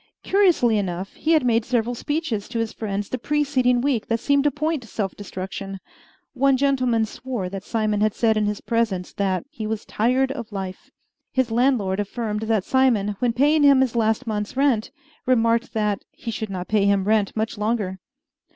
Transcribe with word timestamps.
Curiously 0.23 0.79
enough, 0.79 1.13
he 1.13 1.33
had 1.33 1.45
made 1.45 1.63
several 1.63 1.93
speeches 1.93 2.49
to 2.49 2.57
his 2.57 2.73
friends 2.73 3.07
the 3.07 3.19
preceding 3.19 3.81
week 3.81 4.07
that 4.07 4.19
seemed 4.19 4.43
to 4.45 4.49
point 4.49 4.81
to 4.81 4.87
self 4.87 5.15
destruction. 5.15 5.77
One 6.33 6.57
gentleman 6.57 7.05
swore 7.05 7.49
that 7.49 7.61
Simon 7.63 8.01
had 8.01 8.15
said 8.15 8.35
in 8.35 8.47
his 8.47 8.61
presence 8.61 9.13
that 9.13 9.45
"he 9.51 9.67
was 9.67 9.85
tired 9.85 10.31
of 10.31 10.51
life." 10.51 10.89
His 11.31 11.51
landlord 11.51 11.99
affirmed 11.99 12.41
that 12.49 12.63
Simon, 12.63 13.15
when 13.19 13.33
paying 13.33 13.61
him 13.61 13.81
his 13.81 13.95
last 13.95 14.25
month's 14.25 14.57
rent, 14.57 14.89
remarked 15.27 15.71
that 15.73 16.01
"he 16.09 16.31
should 16.31 16.49
not 16.49 16.67
pay 16.67 16.85
him 16.87 17.03
rent 17.03 17.35
much 17.37 17.55
longer." 17.59 17.99